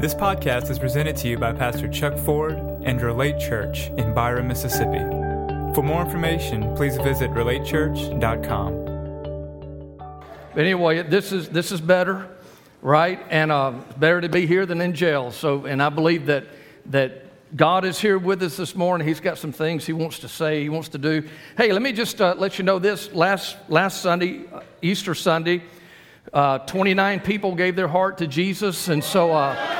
[0.00, 2.54] This podcast is presented to you by Pastor Chuck Ford
[2.84, 5.00] and Relate Church in Byram, Mississippi.
[5.74, 8.86] For more information, please visit relatechurch.com.
[10.54, 12.26] But anyway, this is this is better,
[12.80, 13.20] right?
[13.28, 15.32] And uh, better to be here than in jail.
[15.32, 16.46] So, and I believe that
[16.86, 19.06] that God is here with us this morning.
[19.06, 21.28] He's got some things He wants to say, He wants to do.
[21.58, 23.12] Hey, let me just uh, let you know this.
[23.12, 24.44] Last, last Sunday,
[24.80, 25.62] Easter Sunday,
[26.32, 28.88] uh, 29 people gave their heart to Jesus.
[28.88, 29.79] And so uh,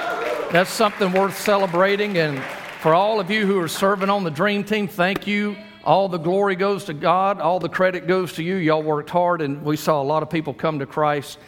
[0.53, 2.18] that's something worth celebrating.
[2.18, 2.43] And
[2.81, 5.57] for all of you who are serving on the Dream Team, thank you.
[5.85, 8.57] All the glory goes to God, all the credit goes to you.
[8.57, 11.39] Y'all worked hard, and we saw a lot of people come to Christ.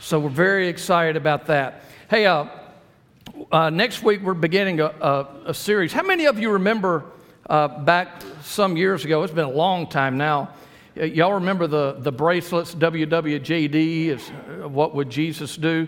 [0.00, 1.84] So we're very excited about that.
[2.10, 2.46] Hey, uh,
[3.52, 5.92] uh, next week we're beginning a, a, a, series.
[5.92, 7.04] How many of you remember
[7.48, 9.22] uh, back some years ago?
[9.22, 10.50] It's been a long time now.
[10.96, 15.86] Y'all remember the, the bracelets, WWJD, is uh, What Would Jesus Do?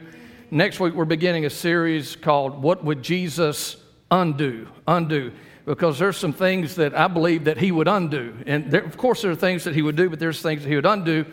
[0.53, 3.77] Next week we're beginning a series called What Would Jesus
[4.11, 4.67] Undo?
[4.89, 5.31] Undo.
[5.65, 8.35] Because there's some things that I believe that he would undo.
[8.47, 10.69] And there, of course, there are things that he would do, but there's things that
[10.69, 11.25] he would undo.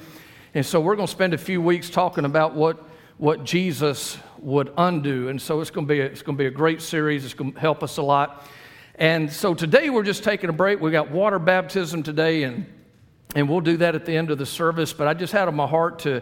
[0.53, 4.71] And so we're going to spend a few weeks talking about what, what Jesus would
[4.77, 5.29] undo.
[5.29, 7.25] And so it's going to be a, it's going to be a great series.
[7.25, 8.45] It's going to help us a lot.
[8.99, 10.79] And so today we're just taking a break.
[10.79, 12.71] We got water baptism today, and
[13.35, 14.93] and we'll do that at the end of the service.
[14.93, 16.21] But I just had on my heart to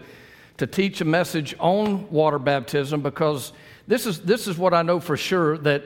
[0.57, 3.51] to teach a message on water baptism because
[3.87, 5.83] this is this is what I know for sure that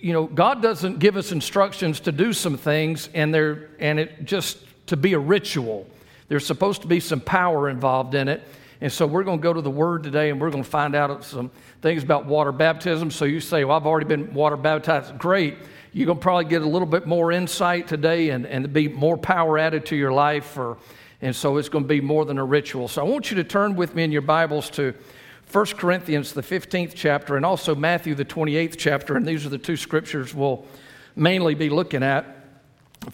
[0.00, 4.24] you know God doesn't give us instructions to do some things and they're and it
[4.24, 5.86] just to be a ritual.
[6.28, 8.42] There's supposed to be some power involved in it.
[8.80, 10.94] And so we're going to go to the Word today and we're going to find
[10.94, 11.50] out some
[11.82, 13.10] things about water baptism.
[13.10, 15.18] So you say, Well, I've already been water baptized.
[15.18, 15.56] Great.
[15.92, 19.16] You're going to probably get a little bit more insight today and, and be more
[19.16, 20.56] power added to your life.
[20.56, 20.76] Or,
[21.20, 22.88] and so it's going to be more than a ritual.
[22.88, 24.94] So I want you to turn with me in your Bibles to
[25.50, 29.16] 1 Corinthians, the 15th chapter, and also Matthew, the 28th chapter.
[29.16, 30.64] And these are the two scriptures we'll
[31.16, 32.26] mainly be looking at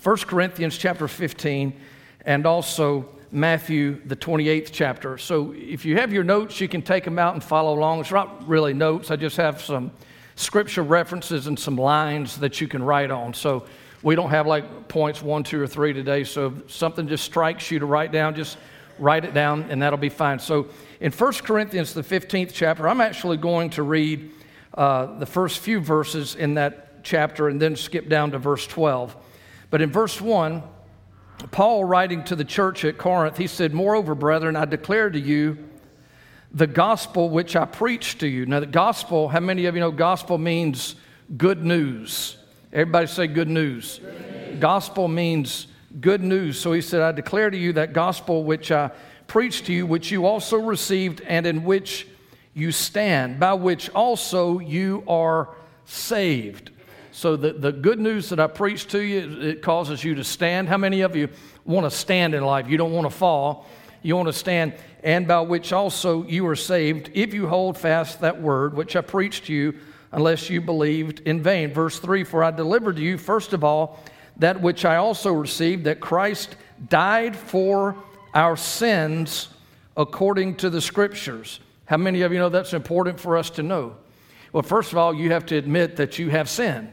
[0.03, 1.79] 1 Corinthians, chapter 15,
[2.27, 5.19] and also Matthew, the 28th chapter.
[5.19, 8.01] So if you have your notes, you can take them out and follow along.
[8.01, 9.91] It's not really notes, I just have some
[10.37, 13.35] scripture references and some lines that you can write on.
[13.35, 13.67] So
[14.05, 16.23] we don't have like points one, two, or three today.
[16.25, 18.59] So if something just strikes you to write down, just
[18.99, 20.39] write it down and that'll be fine.
[20.39, 20.69] So
[21.01, 24.31] in 1 Corinthians, the 15th chapter, I'm actually going to read
[24.75, 29.17] uh, the first few verses in that chapter and then skip down to verse 12.
[29.71, 30.63] But in verse 1,
[31.51, 35.59] Paul, writing to the church at Corinth, he said, Moreover, brethren, I declare to you
[36.53, 38.47] the gospel which I preached to you.
[38.47, 40.95] Now, the gospel, how many of you know gospel means
[41.37, 42.37] good news?
[42.75, 44.01] Everybody say good news.
[44.01, 44.61] Good news.
[44.61, 45.69] Gospel means
[46.01, 46.59] good news.
[46.59, 48.91] So he said, I declare to you that gospel which I
[49.29, 52.09] preached to you, which you also received, and in which
[52.53, 55.51] you stand, by which also you are
[55.85, 56.73] saved.
[57.13, 60.69] So the, the good news that I preach to you, it causes you to stand.
[60.69, 61.29] How many of you
[61.65, 62.69] want to stand in life?
[62.69, 63.67] You don't want to fall.
[64.03, 64.75] You want to stand,
[65.05, 69.01] and by which also you are saved, if you hold fast that word which I
[69.01, 69.75] preached to you,
[70.15, 71.73] unless you believed in vain.
[71.73, 74.01] Verse 3 For I delivered to you, first of all,
[74.39, 76.57] that which I also received, that Christ
[76.89, 77.97] died for
[78.33, 79.49] our sins
[79.97, 81.61] according to the scriptures.
[81.87, 83.97] How many of you know that's important for us to know?
[84.53, 86.93] Well, first of all, you have to admit that you have sinned.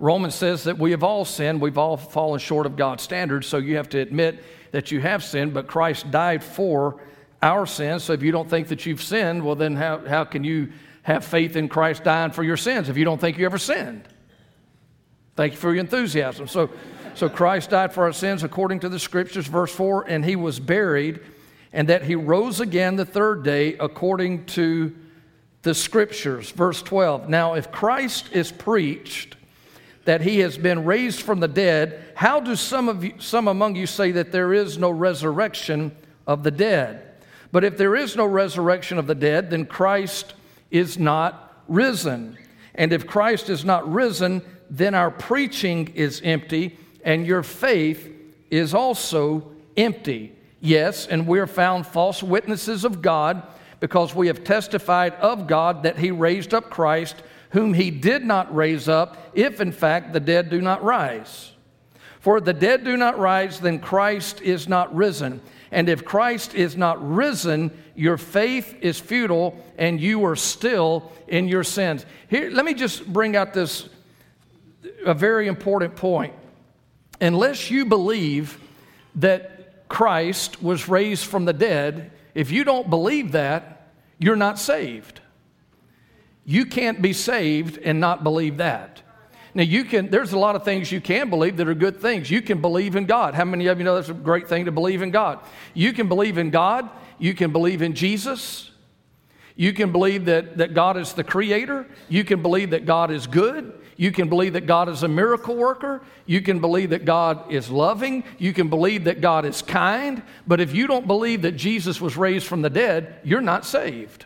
[0.00, 3.58] Romans says that we have all sinned, we've all fallen short of God's standards, so
[3.58, 7.00] you have to admit that you have sinned, but Christ died for
[7.40, 8.02] our sins.
[8.04, 10.72] So if you don't think that you've sinned, well, then how, how can you
[11.04, 14.08] have faith in Christ dying for your sins if you don't think you ever sinned?
[15.36, 16.48] Thank you for your enthusiasm.
[16.48, 16.70] So,
[17.14, 20.58] so Christ died for our sins according to the scriptures, verse 4, and he was
[20.58, 21.20] buried,
[21.72, 24.94] and that he rose again the third day according to
[25.62, 26.50] the scriptures.
[26.50, 27.28] Verse 12.
[27.28, 29.36] Now, if Christ is preached,
[30.04, 33.74] that he has been raised from the dead, how do some, of you, some among
[33.74, 37.10] you say that there is no resurrection of the dead?
[37.50, 40.34] But if there is no resurrection of the dead, then Christ
[40.74, 42.36] is not risen.
[42.74, 48.10] And if Christ is not risen, then our preaching is empty, and your faith
[48.50, 50.32] is also empty.
[50.60, 53.44] Yes, and we are found false witnesses of God
[53.78, 58.52] because we have testified of God that he raised up Christ whom he did not
[58.52, 61.52] raise up, if in fact the dead do not rise.
[62.18, 65.40] For if the dead do not rise, then Christ is not risen.
[65.74, 71.48] And if Christ is not risen, your faith is futile and you are still in
[71.48, 72.06] your sins.
[72.28, 73.88] Here, let me just bring out this
[75.04, 76.32] a very important point.
[77.20, 78.56] Unless you believe
[79.16, 83.88] that Christ was raised from the dead, if you don't believe that,
[84.20, 85.20] you're not saved.
[86.44, 89.02] You can't be saved and not believe that.
[89.54, 92.30] Now you can there's a lot of things you can believe that are good things.
[92.30, 93.34] You can believe in God.
[93.34, 95.40] How many of you know that's a great thing to believe in God?
[95.74, 98.70] You can believe in God, you can believe in Jesus.
[99.56, 101.86] You can believe that, that God is the creator.
[102.08, 103.72] You can believe that God is good.
[103.96, 106.02] You can believe that God is a miracle worker.
[106.26, 108.24] You can believe that God is loving.
[108.38, 110.22] You can believe that God is kind.
[110.46, 114.24] But if you don't believe that Jesus was raised from the dead, you're not saved.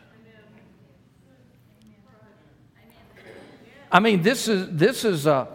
[3.90, 5.46] I mean, this is, this is, uh,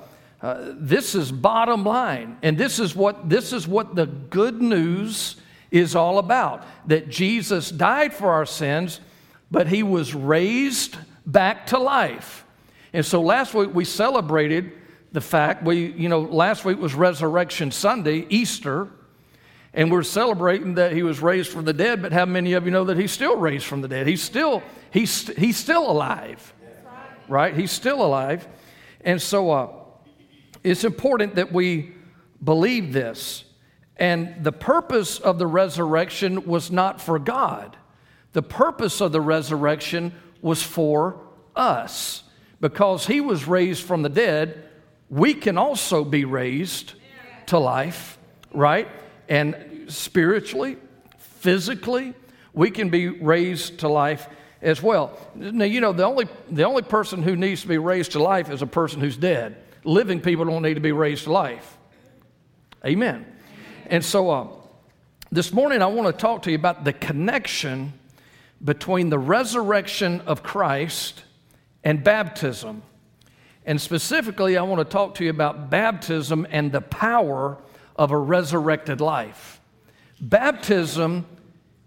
[0.41, 2.37] uh, this is bottom line.
[2.41, 5.37] And this is, what, this is what the good news
[5.71, 8.99] is all about that Jesus died for our sins,
[9.49, 12.45] but he was raised back to life.
[12.93, 14.73] And so last week we celebrated
[15.13, 18.87] the fact we, you know, last week was Resurrection Sunday, Easter,
[19.73, 22.01] and we're celebrating that he was raised from the dead.
[22.01, 24.05] But how many of you know that he's still raised from the dead?
[24.07, 26.53] He's still he's he's still alive,
[27.27, 27.55] right?
[27.55, 28.47] He's still alive,
[29.01, 29.69] and so uh,
[30.63, 31.93] it's important that we
[32.43, 33.45] believe this.
[33.97, 37.77] And the purpose of the resurrection was not for God.
[38.33, 41.21] The purpose of the resurrection was for
[41.55, 42.23] us
[42.59, 44.69] because he was raised from the dead,
[45.09, 46.93] we can also be raised
[47.47, 48.17] to life,
[48.53, 48.87] right?
[49.27, 50.77] And spiritually,
[51.17, 52.13] physically,
[52.53, 54.27] we can be raised to life
[54.63, 55.17] as well.
[55.35, 58.49] Now, you know, the only, the only person who needs to be raised to life
[58.49, 59.57] is a person who's dead.
[59.83, 61.77] Living people don't need to be raised to life.
[62.85, 63.25] Amen.
[63.87, 64.47] And so, uh,
[65.31, 67.93] this morning I want to talk to you about the connection
[68.63, 71.23] between the resurrection of Christ
[71.83, 72.81] and baptism.
[73.65, 77.57] And specifically, I want to talk to you about baptism and the power
[77.95, 79.59] of a resurrected life.
[80.19, 81.25] Baptism,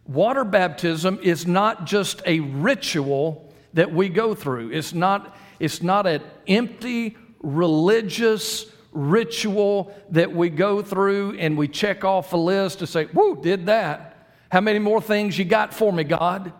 [0.09, 4.71] water baptism, is not just a ritual that we go through.
[4.71, 12.05] It's not, it's not an empty religious ritual that we go through and we check
[12.05, 14.31] off a list to say, Woo, did that.
[14.51, 16.53] How many more things you got for me, God?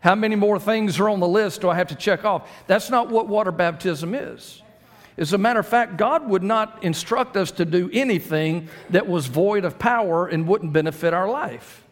[0.00, 2.50] How many more things are on the list do I have to check off?
[2.66, 4.60] That's not what water baptism is.
[5.16, 9.26] As a matter of fact, God would not instruct us to do anything that was
[9.26, 11.83] void of power and wouldn't benefit our life.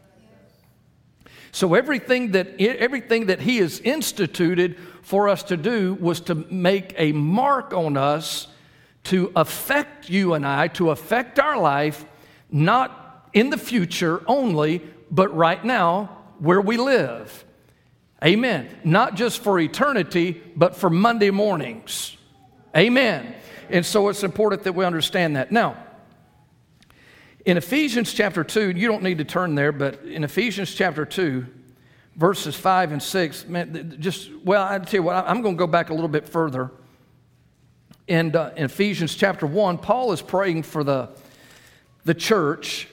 [1.53, 6.95] So everything that, everything that He has instituted for us to do was to make
[6.97, 8.49] a mark on us
[9.05, 12.05] to affect you and I, to affect our life,
[12.51, 17.45] not in the future only, but right now where we live.
[18.25, 18.69] Amen.
[18.85, 22.17] Not just for eternity, but for Monday mornings.
[22.77, 23.35] Amen.
[23.69, 25.51] And so it's important that we understand that.
[25.51, 25.82] Now,
[27.45, 31.45] in Ephesians chapter 2, you don't need to turn there, but in Ephesians chapter 2,
[32.17, 35.67] verses 5 and 6, man, just, well, I tell you what, I'm going to go
[35.67, 36.71] back a little bit further.
[38.09, 41.09] And uh, in Ephesians chapter 1, Paul is praying for the,
[42.05, 42.89] the church.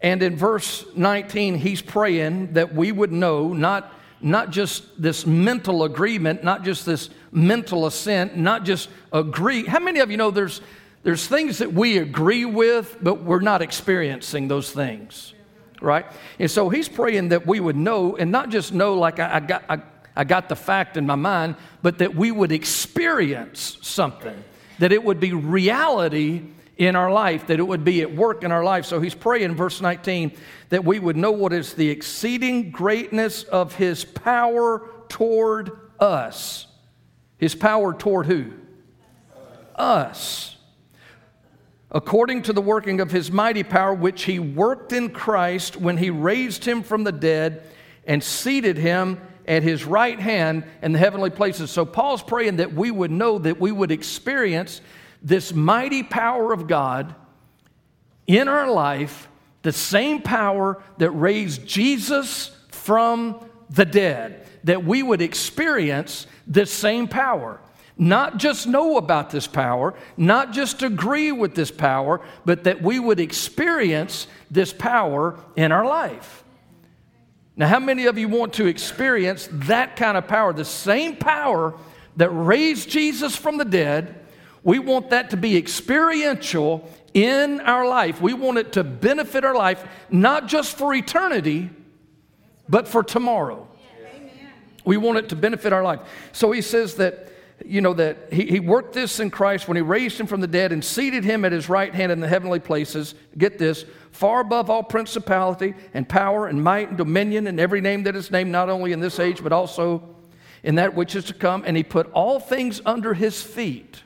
[0.00, 3.92] And in verse 19, he's praying that we would know, not
[4.24, 9.66] not just this mental agreement, not just this mental assent, not just agree.
[9.66, 10.62] How many of you know there's,
[11.04, 15.34] there's things that we agree with, but we're not experiencing those things,
[15.80, 16.06] right?
[16.38, 19.40] And so he's praying that we would know, and not just know like I, I
[19.40, 19.82] got, I,
[20.16, 24.42] I got the fact in my mind, but that we would experience something,
[24.78, 26.42] that it would be reality
[26.78, 28.86] in our life, that it would be at work in our life.
[28.86, 30.32] So he's praying verse 19
[30.70, 35.70] that we would know what is the exceeding greatness of his power toward
[36.00, 36.66] us.
[37.36, 38.52] His power toward who?
[39.76, 40.53] Us.
[41.94, 46.10] According to the working of his mighty power, which he worked in Christ when he
[46.10, 47.62] raised him from the dead
[48.04, 51.70] and seated him at his right hand in the heavenly places.
[51.70, 54.80] So Paul's praying that we would know, that we would experience
[55.22, 57.14] this mighty power of God
[58.26, 59.28] in our life,
[59.62, 67.06] the same power that raised Jesus from the dead, that we would experience this same
[67.06, 67.60] power.
[67.96, 72.98] Not just know about this power, not just agree with this power, but that we
[72.98, 76.42] would experience this power in our life.
[77.56, 80.52] Now, how many of you want to experience that kind of power?
[80.52, 81.74] The same power
[82.16, 84.24] that raised Jesus from the dead
[84.64, 88.20] we want that to be experiential in our life.
[88.20, 91.68] We want it to benefit our life, not just for eternity,
[92.68, 93.68] but for tomorrow.
[94.86, 96.00] We want it to benefit our life.
[96.32, 97.28] So he says that,
[97.64, 100.46] you know, that he, he worked this in Christ when he raised him from the
[100.46, 103.14] dead and seated him at his right hand in the heavenly places.
[103.38, 108.04] Get this, far above all principality and power and might and dominion and every name
[108.04, 110.02] that is named, not only in this age, but also
[110.62, 114.02] in that which is to come, and he put all things under his feet.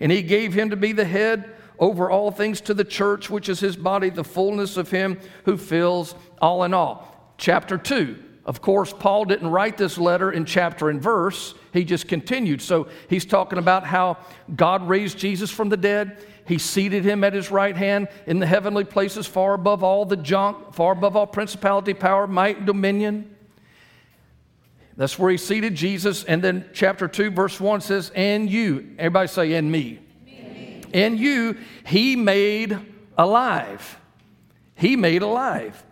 [0.00, 3.48] And he gave him to be the head over all things to the church, which
[3.48, 7.34] is his body, the fullness of him who fills all in all.
[7.38, 8.18] Chapter 2.
[8.44, 12.60] Of course, Paul didn't write this letter in chapter and verse, he just continued.
[12.60, 14.18] So he's talking about how
[14.54, 16.24] God raised Jesus from the dead.
[16.44, 20.16] He seated him at his right hand in the heavenly places, far above all the
[20.16, 23.34] junk, far above all principality, power, might, and dominion.
[24.96, 26.24] That's where he seated Jesus.
[26.24, 30.00] And then chapter 2, verse 1 says, And you, everybody say, And me.
[30.26, 30.82] me.
[30.92, 32.76] And you, he made
[33.16, 33.98] alive.
[34.74, 35.82] He made alive.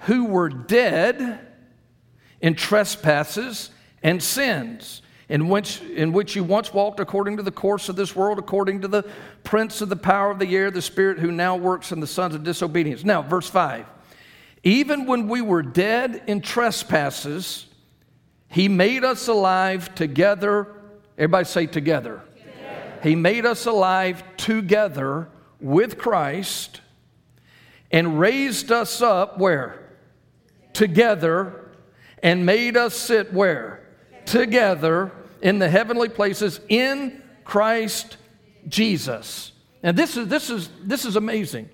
[0.00, 1.47] Who were dead
[2.40, 3.70] in trespasses
[4.02, 8.14] and sins, in which, in which you once walked according to the course of this
[8.16, 9.02] world, according to the
[9.44, 12.34] prince of the power of the air, the spirit who now works in the sons
[12.34, 13.04] of disobedience.
[13.04, 13.84] Now, verse 5.
[14.62, 17.66] Even when we were dead in trespasses,
[18.48, 20.74] he made us alive together.
[21.16, 22.22] Everybody say together.
[22.34, 22.98] together.
[23.02, 25.28] He made us alive together
[25.60, 26.80] with Christ
[27.90, 29.96] and raised us up where?
[30.72, 31.67] Together
[32.22, 33.80] and made us sit where?
[34.26, 38.16] Together in the heavenly places in Christ
[38.66, 39.52] Jesus.
[39.82, 41.68] And this is, this is, this is amazing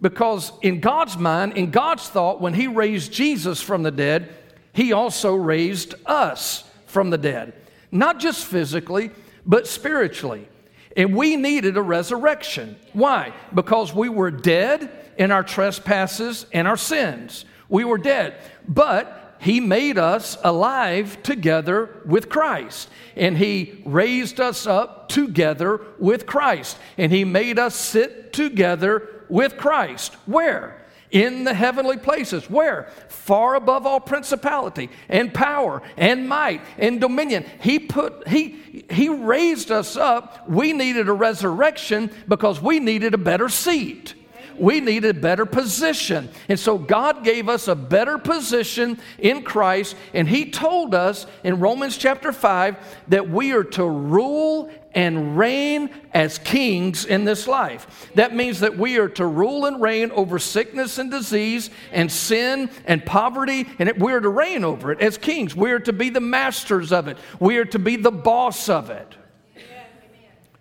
[0.00, 4.34] because in God's mind, in God's thought, when He raised Jesus from the dead,
[4.74, 7.54] he also raised us from the dead,
[7.92, 9.12] not just physically,
[9.46, 10.48] but spiritually.
[10.96, 12.76] And we needed a resurrection.
[12.92, 13.32] Why?
[13.54, 17.44] Because we were dead in our trespasses and our sins.
[17.68, 18.34] We were dead.
[18.66, 22.88] But He made us alive together with Christ.
[23.16, 26.78] And He raised us up together with Christ.
[26.96, 30.14] And He made us sit together with Christ.
[30.26, 30.84] Where?
[31.14, 32.50] in the heavenly places.
[32.50, 32.90] Where?
[33.08, 37.46] Far above all principality and power and might and dominion.
[37.60, 40.48] He put he he raised us up.
[40.50, 44.14] We needed a resurrection because we needed a better seat.
[44.58, 46.30] We needed a better position.
[46.48, 49.96] And so God gave us a better position in Christ.
[50.12, 52.76] And He told us in Romans chapter 5
[53.08, 58.08] that we are to rule and reign as kings in this life.
[58.14, 62.70] That means that we are to rule and reign over sickness and disease and sin
[62.86, 65.56] and poverty, and we are to reign over it as kings.
[65.56, 68.90] We are to be the masters of it, we are to be the boss of
[68.90, 69.16] it.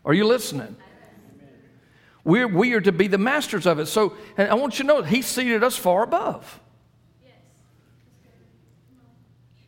[0.06, 0.76] Are you listening?
[2.24, 3.88] We're, we are to be the masters of it.
[3.88, 6.60] So, and I want you to know, He seated us far above.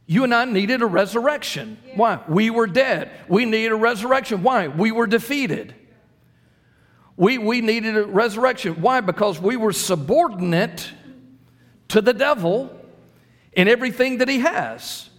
[0.08, 1.80] You and I needed a resurrection.
[1.96, 2.20] Why?
[2.28, 3.12] We were dead.
[3.28, 4.44] We needed a resurrection.
[4.44, 4.68] Why?
[4.68, 5.74] We were defeated.
[7.18, 8.82] We, we needed a resurrection.
[8.82, 9.02] Why?
[9.02, 10.92] Because we were subordinate
[11.88, 12.76] to the devil
[13.54, 15.10] in everything that he has.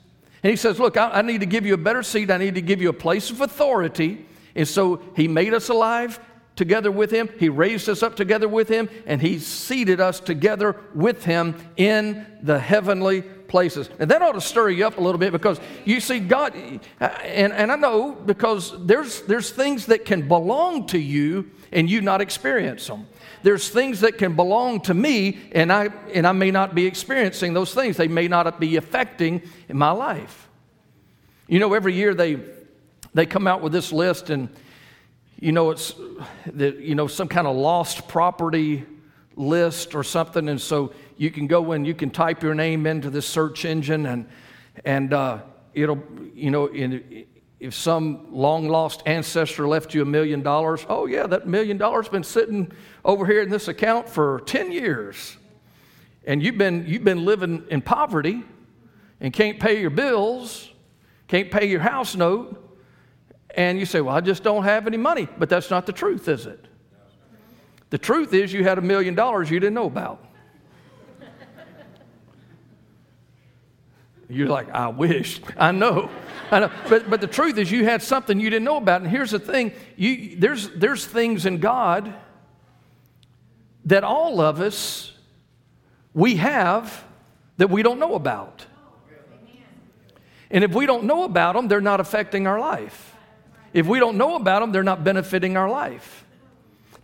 [0.43, 2.31] And he says, Look, I, I need to give you a better seat.
[2.31, 4.26] I need to give you a place of authority.
[4.55, 6.21] And so he made us alive
[6.56, 7.28] together with him.
[7.38, 8.88] He raised us up together with him.
[9.06, 13.88] And he seated us together with him in the heavenly places.
[13.98, 16.54] And that ought to stir you up a little bit because you see, God,
[17.00, 21.88] uh, and, and I know because there's, there's things that can belong to you and
[21.88, 23.06] you not experience them.
[23.42, 27.54] There's things that can belong to me and I, and I may not be experiencing
[27.54, 27.96] those things.
[27.96, 30.48] They may not be affecting in my life.
[31.46, 32.40] You know, every year they,
[33.14, 34.48] they come out with this list and
[35.38, 35.95] you know, it's
[36.47, 38.85] the, you know, some kind of lost property
[39.37, 40.49] list or something.
[40.49, 44.07] And so you can go in, you can type your name into this search engine,
[44.07, 44.26] and,
[44.85, 45.40] and uh,
[45.75, 46.02] it'll,
[46.35, 47.26] you know, in,
[47.61, 52.09] if some long lost ancestor left you a million dollars, oh, yeah, that million dollars
[52.09, 52.71] been sitting
[53.05, 55.37] over here in this account for 10 years.
[56.26, 58.43] And you've been, you've been living in poverty
[59.21, 60.71] and can't pay your bills,
[61.28, 62.62] can't pay your house note.
[63.56, 65.26] And you say, well, I just don't have any money.
[65.38, 66.66] But that's not the truth, is it?
[67.90, 70.22] The truth is, you had a million dollars you didn't know about.
[74.28, 75.40] You're like, I wish.
[75.56, 76.10] I know.
[76.50, 76.70] I know.
[76.88, 79.02] But, but the truth is, you had something you didn't know about.
[79.02, 82.12] And here's the thing you, there's, there's things in God
[83.84, 85.12] that all of us,
[86.12, 87.04] we have
[87.56, 88.66] that we don't know about.
[90.50, 93.15] And if we don't know about them, they're not affecting our life.
[93.76, 96.25] If we don't know about them, they're not benefiting our life.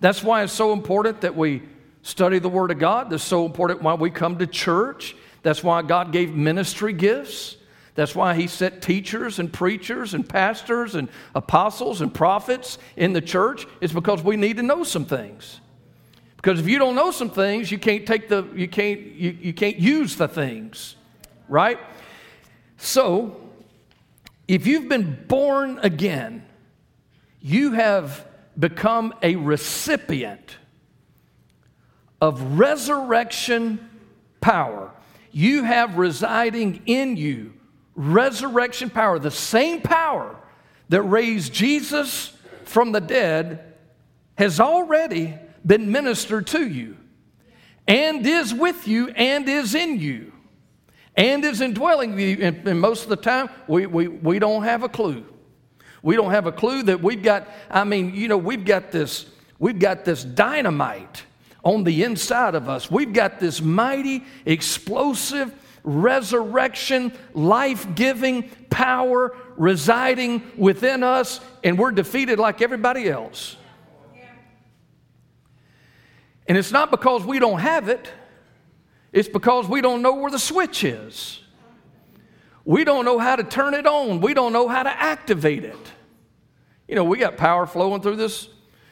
[0.00, 1.60] That's why it's so important that we
[2.00, 3.10] study the Word of God.
[3.10, 5.14] That's so important why we come to church.
[5.42, 7.58] That's why God gave ministry gifts.
[7.94, 13.20] That's why He set teachers and preachers and pastors and apostles and prophets in the
[13.20, 13.66] church.
[13.82, 15.60] It's because we need to know some things.
[16.36, 19.52] Because if you don't know some things, you can't take the you can't you, you
[19.52, 20.96] can't use the things.
[21.50, 21.78] Right?
[22.78, 23.36] So
[24.48, 26.46] If you've been born again,
[27.42, 28.26] you have
[28.58, 30.56] become a recipient
[32.20, 33.90] of resurrection
[34.40, 34.92] power.
[35.32, 37.54] You have residing in you
[37.94, 40.36] resurrection power, the same power
[40.88, 42.32] that raised Jesus
[42.64, 43.74] from the dead
[44.36, 45.34] has already
[45.64, 46.96] been ministered to you
[47.86, 50.32] and is with you and is in you
[51.16, 52.38] and is indwelling you.
[52.40, 55.24] And, and most of the time, we, we, we don't have a clue.
[56.02, 59.26] We don't have a clue that we've got, I mean, you know, we've got this,
[59.58, 61.22] we've got this dynamite
[61.64, 62.90] on the inside of us.
[62.90, 65.54] We've got this mighty, explosive,
[65.84, 73.56] resurrection, life giving power residing within us, and we're defeated like everybody else.
[76.48, 78.10] And it's not because we don't have it,
[79.12, 81.41] it's because we don't know where the switch is.
[82.64, 85.92] We don't know how to turn it on, we don't know how to activate it.
[86.88, 88.48] You know, we got power flowing through this,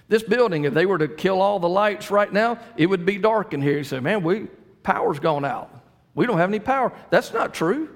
[0.08, 0.64] this building.
[0.64, 3.60] If they were to kill all the lights right now, it would be dark in
[3.60, 3.78] here.
[3.78, 4.48] You say, man, we,
[4.82, 5.70] power's gone out.
[6.14, 6.92] We don't have any power.
[7.10, 7.90] That's not true.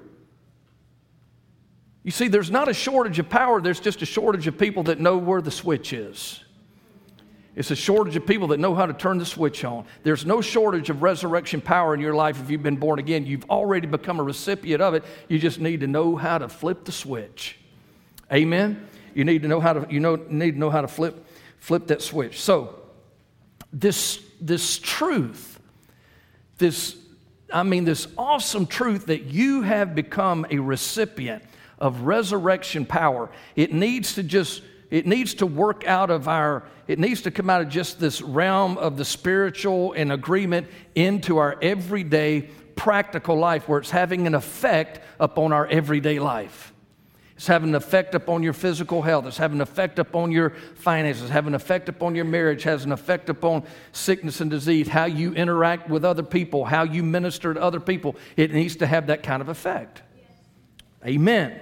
[2.03, 4.99] You see, there's not a shortage of power, there's just a shortage of people that
[4.99, 6.44] know where the switch is.
[7.55, 9.85] It's a shortage of people that know how to turn the switch on.
[10.03, 13.25] There's no shortage of resurrection power in your life if you've been born again.
[13.25, 15.03] You've already become a recipient of it.
[15.29, 17.57] You just need to know how to flip the switch.
[18.31, 18.87] Amen.
[19.13, 21.25] You need to know how to you know need to know how to flip
[21.59, 22.41] flip that switch.
[22.41, 22.77] So
[23.71, 25.59] this this truth,
[26.57, 26.97] this
[27.53, 31.43] I mean this awesome truth that you have become a recipient
[31.79, 33.29] of resurrection power.
[33.55, 37.49] It needs to just it needs to work out of our it needs to come
[37.49, 42.41] out of just this realm of the spiritual and agreement into our everyday
[42.75, 46.73] practical life where it's having an effect upon our everyday life
[47.35, 49.25] it's having an effect upon your physical health.
[49.25, 52.93] It's having an effect upon your finances, having an effect upon your marriage, has an
[52.93, 57.61] effect upon sickness and disease, how you interact with other people, how you minister to
[57.61, 58.15] other people.
[58.37, 60.01] It needs to have that kind of effect.
[61.05, 61.59] Amen.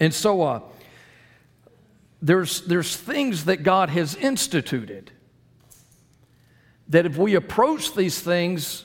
[0.00, 0.60] And so, uh,
[2.22, 5.10] there's, there's things that God has instituted
[6.88, 8.84] that if we approach these things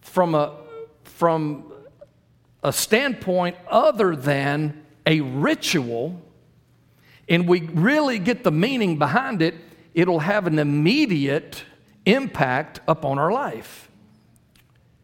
[0.00, 0.56] from a,
[1.04, 1.72] from
[2.62, 6.20] a standpoint other than a ritual,
[7.28, 9.54] and we really get the meaning behind it,
[9.94, 11.62] it'll have an immediate
[12.04, 13.88] impact upon our life.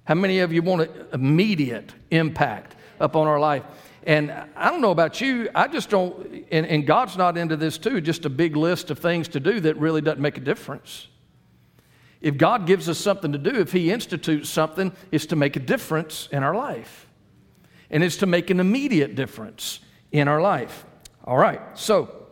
[0.05, 3.63] How many of you want an immediate impact upon our life?
[4.05, 7.79] And I don't know about you, I just don't, and, and, God's not into this
[7.79, 11.09] too, just a big list of things to do that really doesn't make a difference.
[12.21, 15.61] If God gives us something to do, if He institutes something, it's to make a
[15.61, 17.07] difference in our life.
[17.91, 19.81] And it's to make an immediate difference
[20.13, 20.85] in our life.
[21.25, 22.27] All right, so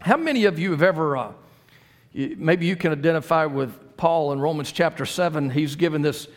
[0.00, 1.32] how many of you have ever, uh,
[2.12, 5.48] maybe you can identify with Paul in Romans chapter 7?
[5.48, 6.28] He's given this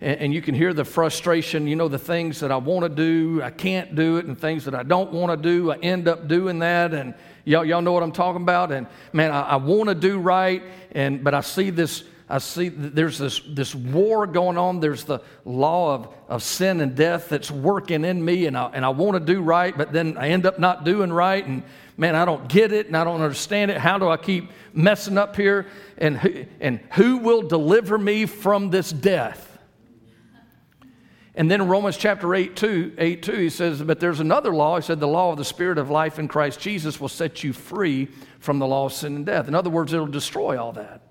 [0.00, 3.42] and, you can hear the frustration, you know, the things that I want to do,
[3.42, 6.26] I can't do it, and things that I don't want to do, I end up
[6.26, 6.94] doing that.
[6.94, 8.72] And y'all, y'all know what I'm talking about.
[8.72, 12.04] And man, I, I want to do right, and but I see this.
[12.32, 14.78] I see there's this, this war going on.
[14.78, 18.84] There's the law of, of sin and death that's working in me, and I, and
[18.84, 21.44] I want to do right, but then I end up not doing right.
[21.44, 21.64] And
[21.96, 23.78] man, I don't get it and I don't understand it.
[23.78, 25.66] How do I keep messing up here?
[25.98, 29.49] And, and who will deliver me from this death?
[31.34, 34.76] And then in Romans chapter 8 2, 8 2, he says, But there's another law.
[34.76, 37.52] He said, The law of the Spirit of life in Christ Jesus will set you
[37.52, 38.08] free
[38.40, 39.48] from the law of sin and death.
[39.48, 41.02] In other words, it'll destroy all that.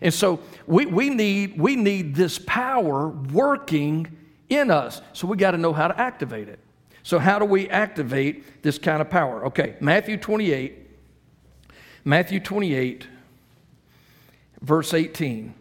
[0.00, 4.16] And so we, we, need, we need this power working
[4.48, 5.02] in us.
[5.12, 6.58] So we got to know how to activate it.
[7.02, 9.46] So, how do we activate this kind of power?
[9.46, 10.76] Okay, Matthew 28,
[12.04, 13.06] Matthew 28,
[14.60, 15.54] verse 18.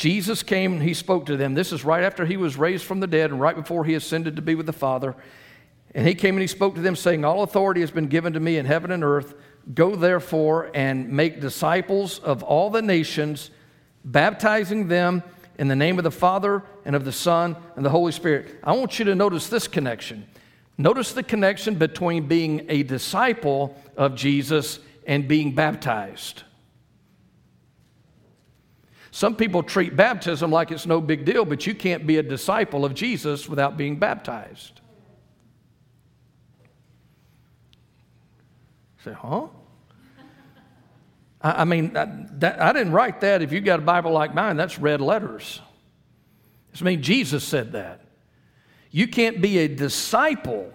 [0.00, 1.52] Jesus came and he spoke to them.
[1.52, 4.36] This is right after he was raised from the dead and right before he ascended
[4.36, 5.14] to be with the Father.
[5.94, 8.40] And he came and he spoke to them, saying, All authority has been given to
[8.40, 9.34] me in heaven and earth.
[9.74, 13.50] Go therefore and make disciples of all the nations,
[14.02, 15.22] baptizing them
[15.58, 18.58] in the name of the Father and of the Son and the Holy Spirit.
[18.64, 20.26] I want you to notice this connection.
[20.78, 26.44] Notice the connection between being a disciple of Jesus and being baptized.
[29.10, 32.84] Some people treat baptism like it's no big deal, but you can't be a disciple
[32.84, 34.80] of Jesus without being baptized.
[39.04, 39.48] Say, huh?
[41.40, 43.42] I, I mean, that, that, I didn't write that.
[43.42, 45.60] If you've got a Bible like mine, that's red letters.
[46.78, 48.04] I mean, Jesus said that.
[48.92, 50.72] You can't be a disciple,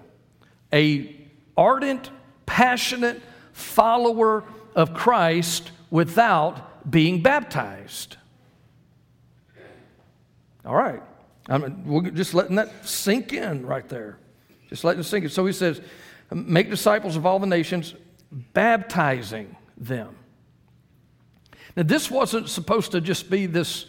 [0.73, 1.15] a
[1.55, 2.09] ardent,
[2.45, 3.21] passionate
[3.53, 4.43] follower
[4.75, 8.17] of Christ without being baptized.
[10.65, 11.01] All right.
[11.47, 14.17] I mean, we're just letting that sink in right there.
[14.69, 15.29] Just letting it sink in.
[15.29, 15.79] So he says,
[16.31, 17.93] make disciples of all the nations,
[18.31, 20.15] baptizing them.
[21.75, 23.85] Now, this wasn't supposed to just be this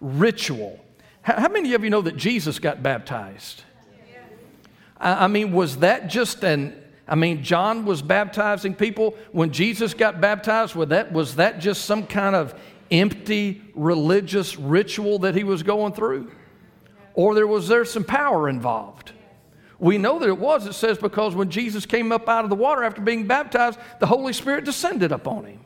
[0.00, 0.78] ritual.
[1.22, 3.62] How many of you know that Jesus got baptized?
[5.00, 9.16] I mean, was that just an, I mean, John was baptizing people.
[9.32, 12.54] When Jesus got baptized, was that, was that just some kind of
[12.92, 16.30] empty religious ritual that he was going through?
[17.14, 19.12] Or there was there some power involved?
[19.78, 22.56] We know that it was, it says, because when Jesus came up out of the
[22.56, 25.60] water after being baptized, the Holy Spirit descended upon him.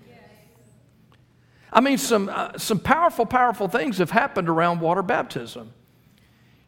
[1.71, 5.75] I mean, some, uh, some powerful, powerful things have happened around water baptism.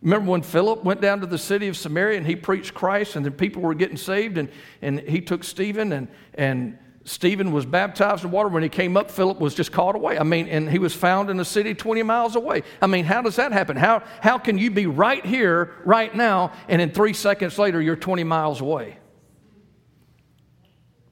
[0.02, 3.24] Remember when Philip went down to the city of Samaria and he preached Christ and
[3.24, 4.50] then people were getting saved and,
[4.82, 8.48] and he took Stephen and, and Stephen was baptized in water.
[8.48, 10.18] When he came up, Philip was just caught away.
[10.18, 12.62] I mean, and he was found in a city 20 miles away.
[12.82, 13.76] I mean, how does that happen?
[13.76, 17.96] How, how can you be right here, right now, and in three seconds later, you're
[17.96, 18.98] 20 miles away?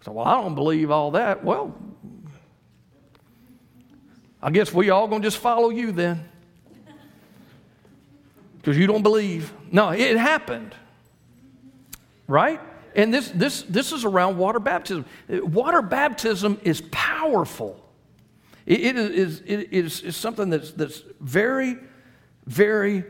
[0.04, 1.42] So, well, I don't believe all that.
[1.42, 1.74] Well,
[4.42, 6.28] I guess we all gonna just follow you then.
[8.58, 9.52] Because you don't believe.
[9.70, 10.74] No, it happened.
[12.28, 12.60] Right?
[12.96, 15.04] And this, this, this is around water baptism.
[15.28, 17.78] Water baptism is powerful.
[18.64, 21.76] it, it is, it is, is something that's, that's very,
[22.46, 23.04] very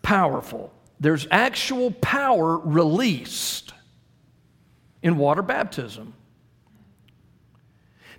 [0.00, 0.72] powerful.
[1.00, 3.74] There's actual power released
[5.02, 6.14] in water baptism.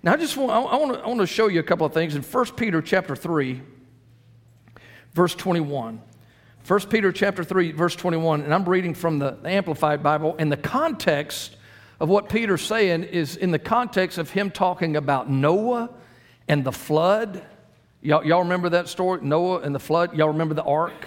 [0.02, 1.94] Now, I just want, I want, to, I want to show you a couple of
[1.94, 3.62] things in 1 Peter chapter 3,
[5.14, 6.02] verse 21.
[6.68, 10.56] 1 Peter chapter 3, verse 21, and I'm reading from the Amplified Bible, and the
[10.58, 11.56] context
[11.98, 15.88] of what Peter's saying is in the context of him talking about Noah
[16.46, 17.42] and the flood.
[18.02, 19.20] Y'all, y'all remember that story?
[19.22, 20.14] Noah and the flood?
[20.14, 21.06] Y'all remember the ark?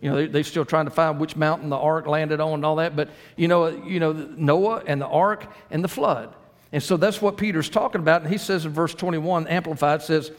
[0.00, 2.64] You know, they, are still trying to find which mountain the ark landed on and
[2.64, 2.96] all that.
[2.96, 6.34] But, you know, you know, Noah and the ark and the flood.
[6.72, 8.22] And so that's what Peter's talking about.
[8.22, 10.32] And he says in verse 21, Amplified says,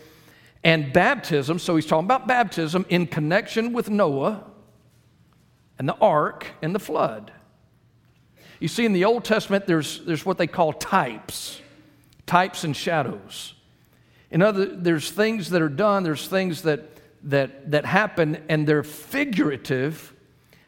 [0.63, 4.43] and baptism, so he's talking about baptism in connection with Noah
[5.77, 7.31] and the ark and the flood.
[8.59, 11.61] You see, in the Old Testament, there's, there's what they call types,
[12.25, 13.53] types and shadows.
[14.31, 16.81] In other, there's things that are done, there's things that,
[17.23, 20.13] that, that happen, and they're figurative.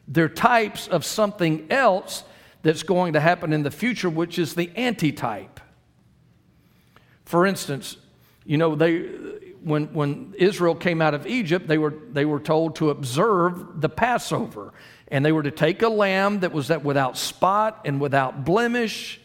[0.06, 2.24] They're types of something else
[2.62, 5.60] that's going to happen in the future, which is the antitype.
[7.24, 7.96] For instance,
[8.44, 9.00] you know, they,
[9.62, 13.88] when, when Israel came out of Egypt, they were, they were told to observe the
[13.88, 14.72] Passover.
[15.10, 19.20] And they were to take a lamb that was that without spot and without blemish,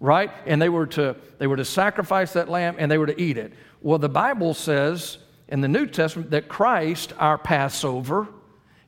[0.00, 0.30] right?
[0.44, 3.38] And they were, to, they were to sacrifice that lamb and they were to eat
[3.38, 3.52] it.
[3.80, 8.28] Well, the Bible says in the New Testament that Christ, our Passover,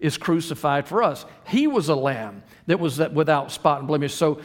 [0.01, 1.25] is crucified for us.
[1.47, 4.15] He was a lamb that was that without spot and blemish.
[4.15, 4.41] So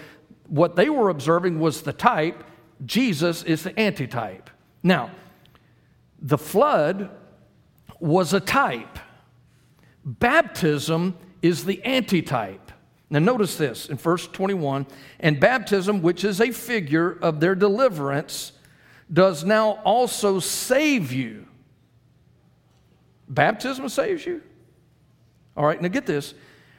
[0.47, 2.43] what they were observing was the type,
[2.85, 4.49] Jesus is the antitype.
[4.81, 5.11] Now,
[6.19, 7.09] the flood
[7.99, 8.99] was a type.
[10.05, 12.71] Baptism is the antitype.
[13.11, 14.87] Now, notice this in verse 21
[15.19, 18.53] and baptism, which is a figure of their deliverance,
[19.11, 21.45] does now also save you.
[23.29, 24.41] Baptism saves you?
[25.55, 26.33] All right, now get this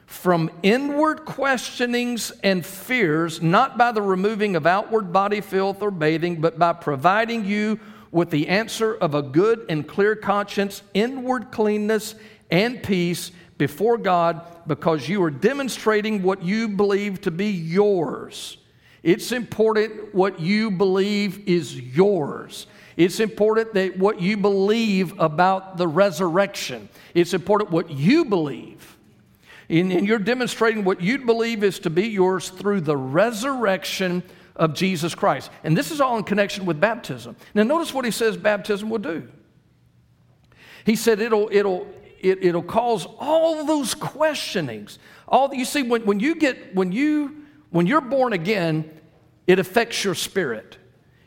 [0.07, 6.41] from inward questionings and fears, not by the removing of outward body filth or bathing,
[6.41, 7.79] but by providing you
[8.11, 12.15] with the answer of a good and clear conscience, inward cleanness,
[12.51, 13.33] and peace
[13.65, 18.59] before God, because you are demonstrating what you believe to be yours.
[19.03, 22.67] It's important what you believe is yours.
[22.99, 26.91] It's important that what you believe about the resurrection.
[27.15, 28.99] It's important what you believe.
[29.71, 34.23] And, and you're demonstrating what you believe is to be yours through the resurrection
[34.57, 35.51] of Jesus Christ.
[35.65, 37.35] And this is all in connection with baptism.
[37.55, 39.27] Now, notice what he says baptism will do.
[40.85, 41.87] He said it'll, it'll,
[42.25, 44.99] it, it'll cause all those questionings.
[45.29, 48.91] All you see, when, when you get when you when you're born again,
[49.47, 50.79] it affects your spirit.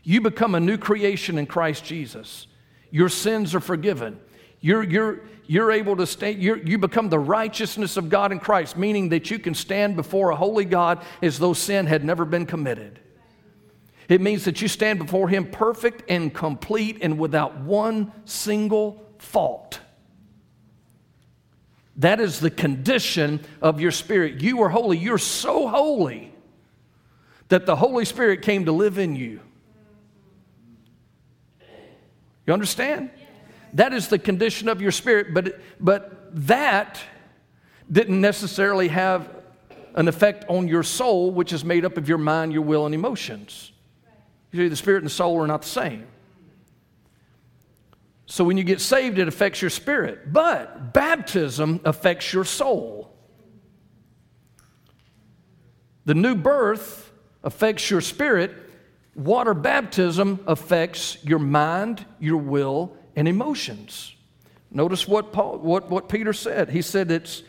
[0.03, 2.47] You become a new creation in Christ Jesus.
[2.89, 4.19] Your sins are forgiven.
[4.61, 8.77] You're, you're, you're able to stand, you you become the righteousness of God in Christ,
[8.77, 12.45] meaning that you can stand before a holy God as though sin had never been
[12.45, 12.99] committed.
[14.09, 19.79] It means that you stand before Him perfect and complete and without one single fault.
[21.97, 24.41] That is the condition of your spirit.
[24.41, 24.97] You are holy.
[24.97, 26.31] You're so holy
[27.49, 29.39] that the Holy Spirit came to live in you.
[32.45, 33.09] You understand?
[33.73, 36.99] That is the condition of your spirit, but, but that
[37.91, 39.29] didn't necessarily have
[39.95, 42.93] an effect on your soul, which is made up of your mind, your will, and
[42.93, 43.71] emotions.
[44.51, 46.07] You see, the spirit and the soul are not the same.
[48.27, 50.31] So when you get saved, it affects your spirit.
[50.31, 53.15] But baptism affects your soul.
[56.03, 57.11] The new birth
[57.41, 58.51] affects your spirit.
[59.15, 64.13] Water baptism affects your mind, your will, and emotions.
[64.71, 66.69] Notice what, Paul, what, what Peter said.
[66.69, 67.43] He said it's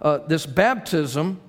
[0.00, 1.40] uh, this baptism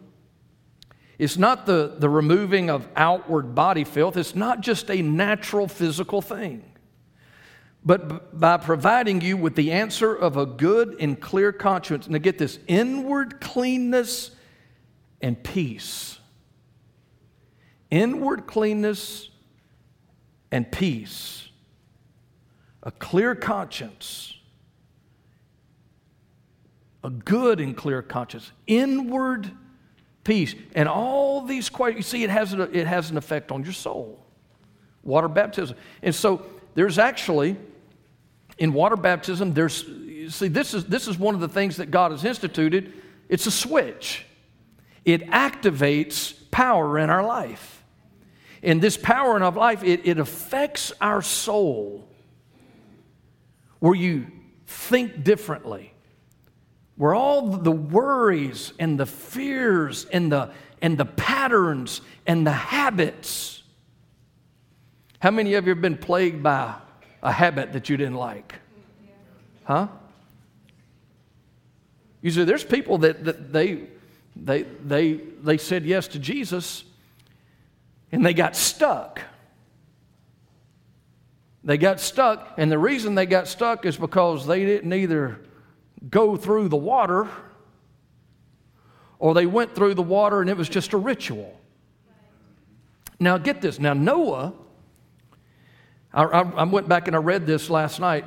[1.17, 6.21] is not the, the removing of outward body filth, it's not just a natural physical
[6.21, 6.74] thing
[7.85, 12.09] but by providing you with the answer of a good and clear conscience.
[12.09, 14.31] Now, get this inward cleanness
[15.21, 16.17] and peace.
[17.91, 19.29] Inward cleanness
[20.51, 21.49] and peace.
[22.81, 24.35] A clear conscience.
[27.03, 28.51] A good and clear conscience.
[28.65, 29.51] Inward
[30.23, 30.55] peace.
[30.73, 34.25] And all these questions, you see, it has, it has an effect on your soul.
[35.03, 35.77] Water baptism.
[36.01, 37.57] And so there's actually
[38.57, 39.85] in water baptism, there's,
[40.29, 42.93] see, this is, this is one of the things that God has instituted.
[43.29, 44.25] It's a switch,
[45.03, 47.83] it activates power in our life.
[48.63, 52.07] And this power in our life, it, it affects our soul
[53.79, 54.25] where you
[54.65, 55.93] think differently,
[56.95, 63.61] where all the worries and the fears and the, and the patterns and the habits.
[65.19, 66.75] How many of you have been plagued by
[67.25, 68.53] a habit that you didn't like?
[69.63, 69.87] Huh?
[72.21, 73.87] You see, there's people that, that they,
[74.35, 76.83] they, they, they said yes to Jesus
[78.11, 79.21] and they got stuck.
[81.63, 85.41] They got stuck, and the reason they got stuck is because they didn't either
[86.07, 87.27] go through the water
[89.17, 91.59] or they went through the water and it was just a ritual.
[93.19, 93.79] Now, get this.
[93.79, 94.53] Now, Noah
[96.15, 98.25] I, I, I went back and I read this last night,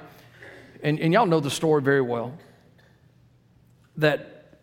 [0.83, 2.39] and, and y'all know the story very well.
[3.97, 4.61] That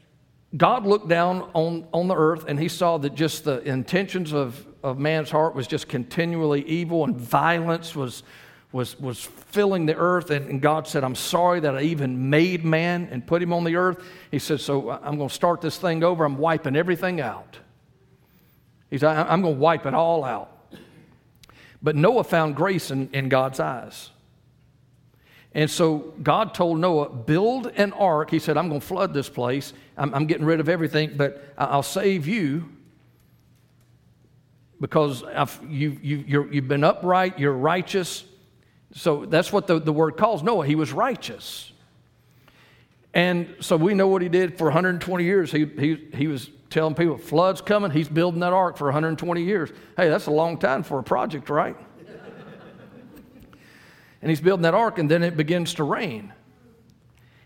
[0.56, 4.66] God looked down on, on the earth and he saw that just the intentions of,
[4.84, 8.24] of man's heart was just continually evil and violence was,
[8.72, 10.30] was, was filling the earth.
[10.30, 13.66] And, and, God said, I'm sorry that I even made man and put him on
[13.66, 14.02] the earth.
[14.32, 16.24] He said, So I'm going to start this thing over.
[16.24, 17.58] I'm wiping everything out.
[18.90, 20.55] He said, I'm going to wipe it all out.
[21.86, 24.10] But Noah found grace in, in God's eyes.
[25.54, 28.32] And so God told Noah, build an ark.
[28.32, 29.72] He said, I'm going to flood this place.
[29.96, 32.68] I'm, I'm getting rid of everything, but I'll save you
[34.82, 35.24] because
[35.70, 38.26] you, you, you've been upright, you're righteous.
[38.96, 40.66] So that's what the, the word calls Noah.
[40.66, 41.72] He was righteous.
[43.14, 45.52] And so we know what he did for 120 years.
[45.52, 47.90] He, he, he was telling people, flood's coming.
[47.90, 49.70] He's building that ark for 120 years.
[49.96, 51.78] Hey, that's a long time for a project, right?
[54.22, 56.34] and he's building that ark, and then it begins to rain.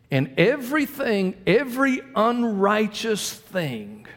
[0.09, 4.07] And everything, every unrighteous thing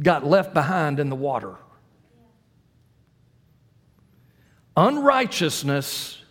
[0.00, 1.56] got left behind in the water.
[4.74, 6.22] Unrighteousness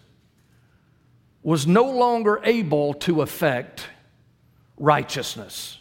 [1.43, 3.87] was no longer able to affect
[4.77, 5.77] righteousness.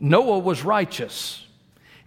[0.00, 1.46] Noah was righteous.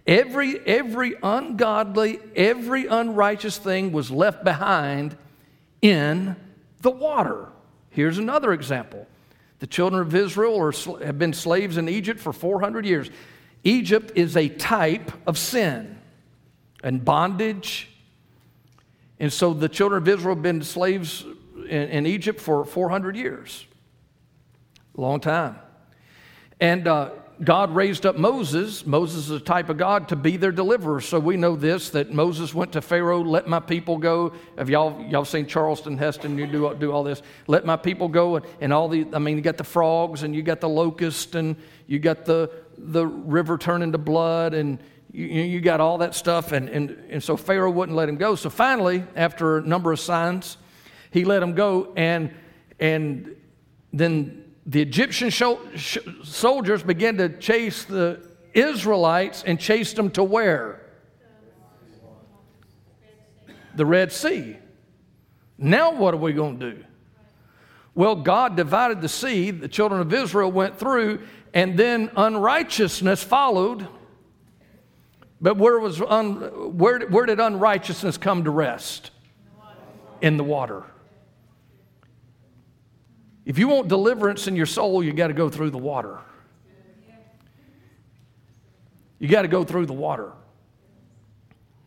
[0.06, 5.16] Every, every ungodly, every unrighteous thing was left behind
[5.82, 6.34] in
[6.80, 7.48] the water.
[7.90, 9.06] Here's another example.
[9.58, 10.72] The children of Israel are,
[11.04, 13.10] have been slaves in Egypt for 400 years.
[13.64, 15.98] Egypt is a type of sin
[16.82, 17.90] and bondage.
[19.18, 21.24] And so the children of Israel have been slaves
[21.54, 23.66] in, in Egypt for 400 years.
[24.96, 25.58] Long time.
[26.60, 27.10] And uh,
[27.42, 28.84] God raised up Moses.
[28.84, 31.00] Moses is a type of God to be their deliverer.
[31.00, 34.32] So we know this that Moses went to Pharaoh, let my people go.
[34.56, 36.36] Have y'all, y'all seen Charlton Heston?
[36.36, 37.22] You do, do all this.
[37.46, 38.36] Let my people go.
[38.36, 41.36] And, and all the, I mean, you got the frogs and you got the locust
[41.36, 41.54] and
[41.86, 44.80] you got the, the river turning to blood and
[45.12, 46.50] you, you got all that stuff.
[46.50, 48.34] And, and, and so Pharaoh wouldn't let him go.
[48.34, 50.56] So finally, after a number of signs,
[51.12, 51.92] he let him go.
[51.96, 52.34] And,
[52.80, 53.36] and
[53.92, 58.20] then the Egyptian soldiers began to chase the
[58.52, 60.82] Israelites and chased them to where?
[63.74, 64.58] The Red Sea.
[65.56, 66.84] Now, what are we going to do?
[67.94, 73.88] Well, God divided the sea, the children of Israel went through, and then unrighteousness followed.
[75.40, 79.12] But where, was un, where, where did unrighteousness come to rest?
[80.20, 80.84] In the water.
[83.48, 86.18] If you want deliverance in your soul, you got to go through the water.
[89.18, 90.32] You got to go through the water.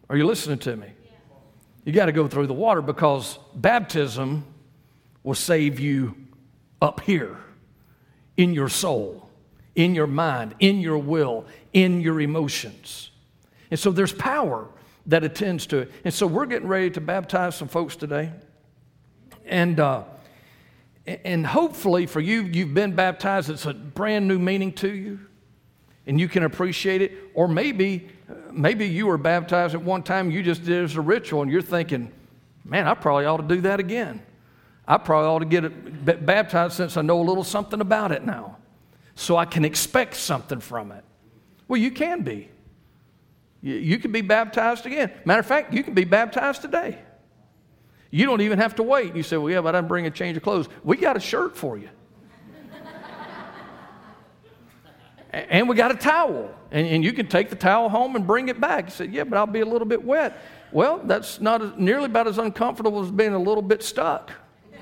[0.09, 0.87] Are you listening to me?
[1.85, 4.43] You got to go through the water because baptism
[5.21, 6.15] will save you
[6.81, 7.37] up here
[8.37, 9.29] in your soul,
[9.75, 13.11] in your mind, in your will, in your emotions.
[13.69, 14.67] And so there's power
[15.05, 15.91] that attends to it.
[16.05, 18.31] And so we're getting ready to baptize some folks today.
[19.45, 20.05] And, uh,
[21.05, 25.19] and hopefully for you, you've been baptized, it's a brand new meaning to you
[26.07, 27.13] and you can appreciate it.
[27.33, 28.09] Or maybe,
[28.51, 31.51] maybe you were baptized at one time, you just did it as a ritual, and
[31.51, 32.11] you're thinking,
[32.65, 34.21] man, I probably ought to do that again.
[34.87, 38.57] I probably ought to get baptized since I know a little something about it now,
[39.15, 41.03] so I can expect something from it.
[41.67, 42.49] Well, you can be.
[43.61, 45.11] You can be baptized again.
[45.23, 46.97] Matter of fact, you can be baptized today.
[48.11, 49.15] You don't even have to wait.
[49.15, 50.67] You say, well, yeah, but I didn't bring a change of clothes.
[50.83, 51.89] We got a shirt for you.
[55.31, 56.53] and we got a towel.
[56.71, 58.85] And, and, you can take the towel home and bring it back.
[58.85, 60.41] You said, Yeah, but I'll be a little bit wet.
[60.73, 64.31] Well, that's not nearly about as uncomfortable as being a little bit stuck.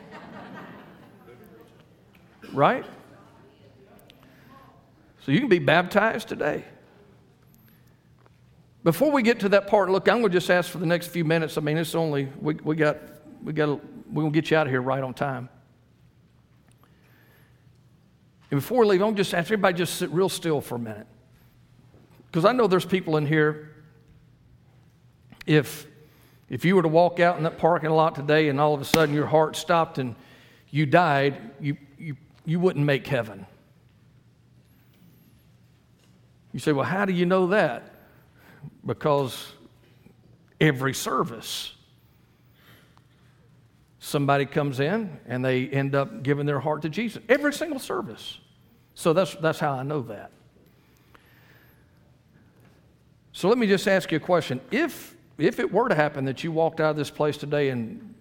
[2.54, 2.86] right?
[5.26, 6.64] So you can be baptized today.
[8.84, 11.08] Before we get to that part, look, I'm going to just ask for the next
[11.08, 11.58] few minutes.
[11.58, 12.98] I mean, it's only, we, we got,
[13.44, 15.50] we got, we're going to get you out of here right on time.
[18.52, 21.08] And before we leave, I'm just ask everybody just sit real still for a minute.
[22.28, 23.72] Because I know there's people in here,
[25.46, 25.88] if,
[26.50, 28.86] if you were to walk out in that parking lot today and all of a
[28.86, 30.16] sudden your heart stopped and
[30.70, 33.46] you died, you, you, you wouldn't make heaven.
[36.52, 37.94] You say, well, how do you know that?
[38.86, 39.54] Because
[40.60, 41.74] every service,
[44.10, 47.22] somebody comes in and they end up giving their heart to Jesus.
[47.30, 48.40] Every single service.
[48.96, 50.32] So that's, that's how I know that.
[53.32, 54.60] So let me just ask you a question.
[54.72, 58.14] If, if it were to happen that you walked out of this place today and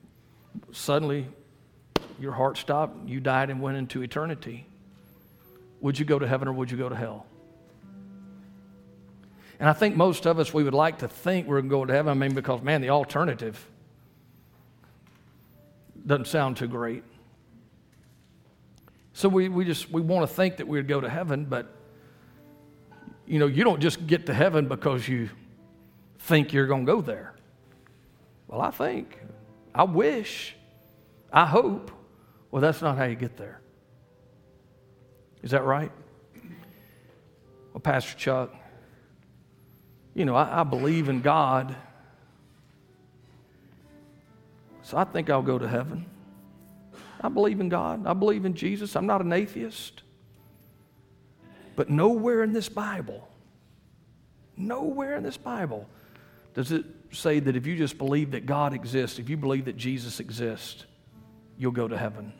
[0.70, 1.27] suddenly
[2.20, 4.66] your heart stopped, you died and went into eternity,
[5.81, 7.27] would you go to heaven or would you go to hell?
[9.59, 12.11] And I think most of us, we would like to think we're going to heaven.
[12.11, 13.64] I mean, because, man, the alternative
[16.09, 17.05] doesn't sound too great.
[19.12, 21.75] So we, we just we want to think that we'd go to heaven, but
[23.27, 25.29] you know, you don't just get to heaven because you
[26.21, 27.35] think you're going to go there.
[28.47, 29.18] Well, I think,
[29.75, 30.57] I wish,
[31.31, 31.90] I hope.
[32.51, 33.61] Well, that's not how you get there.
[35.42, 35.92] Is that right?
[37.75, 38.55] Well, Pastor Chuck,
[40.14, 41.77] you know, I, I believe in God.
[44.88, 46.07] So I think I'll go to heaven.
[47.20, 48.07] I believe in God.
[48.07, 48.96] I believe in Jesus.
[48.96, 50.01] I'm not an atheist.
[51.77, 53.29] But nowhere in this Bible,
[54.57, 55.87] nowhere in this Bible
[56.55, 59.77] does it say that if you just believe that God exists, if you believe that
[59.77, 60.87] Jesus exists,
[61.59, 62.33] you'll go to heaven.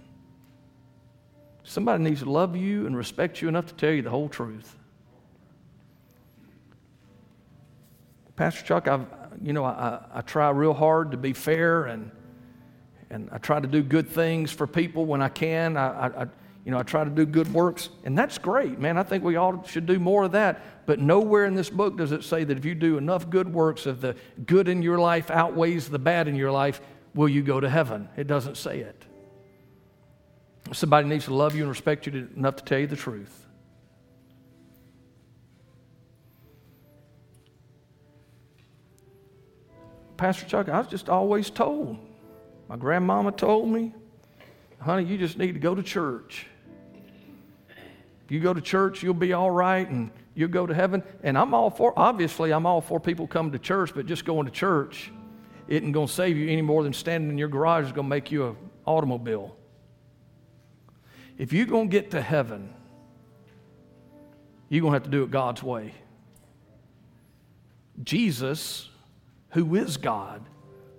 [1.65, 4.75] Somebody needs to love you and respect you enough to tell you the whole truth.
[8.37, 9.05] Pastor Chuck, I've,
[9.43, 12.11] you know, I, I try real hard to be fair and
[13.11, 15.77] and I try to do good things for people when I can.
[15.77, 16.27] I, I,
[16.65, 18.99] you know, I try to do good works, and that's great, man.
[18.99, 20.87] I think we all should do more of that.
[20.87, 23.87] But nowhere in this book does it say that if you do enough good works,
[23.87, 26.81] if the good in your life outweighs the bad in your life,
[27.15, 28.09] will you go to heaven?
[28.17, 29.07] It doesn't say it.
[30.73, 33.47] Somebody needs to love you and respect you enough to tell you the truth.
[40.19, 42.08] Pastor Chuck, I was just always told
[42.69, 43.95] my grandmama told me,
[44.81, 46.47] honey, you just need to go to church.
[48.25, 51.03] If you go to church, you'll be all right and you'll go to heaven.
[51.23, 54.45] And I'm all for, obviously, I'm all for people coming to church, but just going
[54.45, 55.11] to church
[55.67, 58.11] isn't going to save you any more than standing in your garage is going to
[58.11, 59.57] make you an automobile.
[61.39, 62.75] If you're going to get to heaven,
[64.69, 65.95] you're going to have to do it God's way.
[68.03, 68.91] Jesus,
[69.51, 70.45] who is God,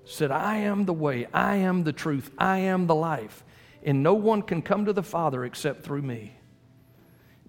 [0.10, 3.44] said, I am the way, I am the truth, I am the life,
[3.84, 6.34] and no one can come to the Father except through me.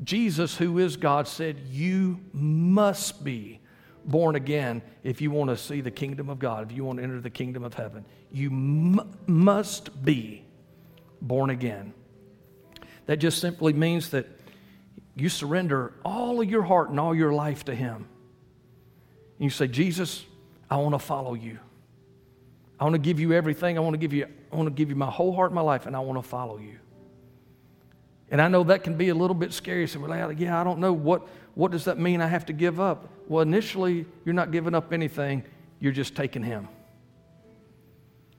[0.02, 3.60] Jesus, who is God, said, You must be
[4.04, 7.02] born again if you want to see the kingdom of God, if you want to
[7.02, 8.04] enter the kingdom of heaven.
[8.30, 10.44] You m- must be
[11.20, 11.92] born again.
[13.06, 14.26] That just simply means that
[15.16, 17.96] you surrender all of your heart and all your life to Him.
[17.96, 20.24] And you say, Jesus,
[20.70, 21.58] I want to follow you.
[22.80, 23.76] I want to give you everything.
[23.76, 25.84] I want to give you, I want to give you my whole heart, my life,
[25.84, 26.78] and I want to follow you.
[28.30, 29.86] And I know that can be a little bit scary.
[29.86, 32.52] So we're like, yeah, I don't know what, what does that mean I have to
[32.52, 33.08] give up?
[33.28, 35.44] Well, initially, you're not giving up anything,
[35.78, 36.68] you're just taking Him.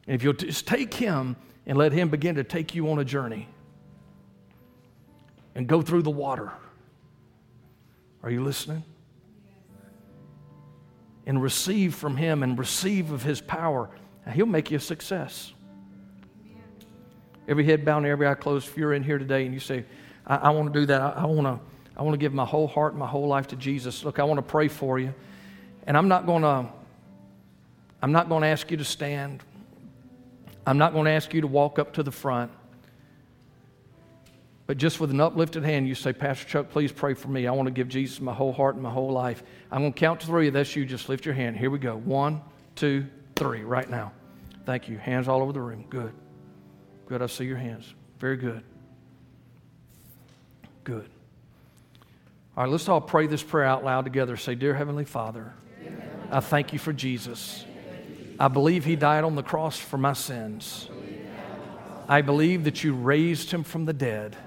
[0.07, 1.35] And if you'll just take Him
[1.67, 3.47] and let Him begin to take you on a journey
[5.53, 6.51] and go through the water.
[8.23, 8.83] Are you listening?
[11.27, 13.89] And receive from Him and receive of His power,
[14.29, 15.53] He'll make you a success.
[17.47, 18.67] Every head bowed and every eye closed.
[18.67, 19.83] If you're in here today and you say,
[20.27, 21.59] I, I want to do that, I, want to.
[21.97, 24.05] I want to give my whole heart, and my whole life to Jesus.
[24.05, 25.13] Look, I want to pray for you.
[25.85, 26.67] And I'm not going to
[28.01, 29.43] I'm not going to ask you to stand.
[30.65, 32.51] I'm not going to ask you to walk up to the front.
[34.65, 37.45] But just with an uplifted hand, you say, Pastor Chuck, please pray for me.
[37.45, 39.43] I want to give Jesus my whole heart and my whole life.
[39.71, 40.49] I'm going to count to three.
[40.49, 41.57] That's you, just lift your hand.
[41.57, 41.97] Here we go.
[41.97, 42.41] One,
[42.75, 43.05] two,
[43.41, 44.11] three, right now.
[44.67, 44.99] Thank you.
[44.99, 45.83] Hands all over the room.
[45.89, 46.13] Good.
[47.07, 47.23] Good.
[47.23, 47.91] I see your hands.
[48.19, 48.61] Very good.
[50.83, 51.09] Good.
[52.55, 54.37] All right, let's all pray this prayer out loud together.
[54.37, 55.53] Say, Dear Heavenly Father,
[56.29, 57.65] I thank you for Jesus.
[58.39, 60.87] I believe he died on the cross for my sins.
[62.07, 64.37] I believe that you raised him from the dead.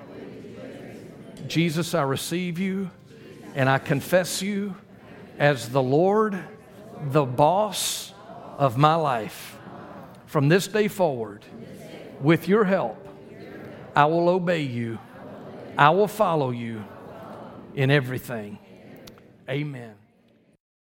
[1.49, 2.91] Jesus, I receive you
[3.57, 4.77] and I confess you
[5.37, 6.39] as the Lord,
[7.11, 8.14] the boss
[8.59, 9.59] of my life.
[10.27, 11.45] From this day forward,
[12.21, 13.07] with your help,
[13.95, 14.99] I will obey you,
[15.79, 16.85] I will follow you
[17.75, 18.59] in everything.
[19.49, 19.95] Amen.